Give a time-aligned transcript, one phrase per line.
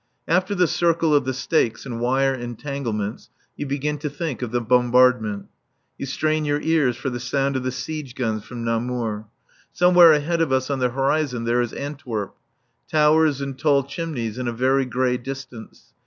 [0.27, 4.59] After the circle of the stakes and wire entanglements you begin to think of the
[4.59, 5.45] bombardment.
[5.99, 9.27] You strain your ears for the sound of the siege guns from Namur.
[9.71, 12.35] Somewhere ahead of us on the horizon there is Antwerp.
[12.89, 15.93] Towers and tall chimneys in a very grey distance.